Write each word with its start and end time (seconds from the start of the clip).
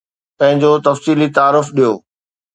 پنهنجو 0.37 0.71
تفصيلي 0.87 1.27
تعارف 1.35 1.67
ڏيو. 1.77 1.93